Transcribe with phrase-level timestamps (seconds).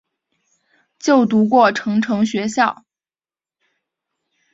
[0.97, 2.85] 就读过成城学校。